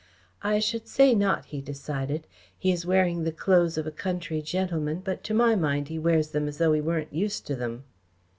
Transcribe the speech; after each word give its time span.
"I 0.41 0.57
should 0.57 0.87
say 0.87 1.13
not," 1.13 1.45
he 1.45 1.61
decided. 1.61 2.25
"He 2.57 2.71
is 2.71 2.87
wearing 2.87 3.23
the 3.23 3.31
clothes 3.31 3.77
of 3.77 3.85
a 3.85 3.91
country 3.91 4.41
gentleman, 4.41 5.01
but 5.05 5.23
to 5.25 5.35
my 5.35 5.53
mind 5.53 5.89
he 5.89 5.99
wears 5.99 6.29
them 6.29 6.47
as 6.47 6.57
though 6.57 6.73
he 6.73 6.81
weren't 6.81 7.13
used 7.13 7.45
to 7.45 7.55
them." 7.55 7.83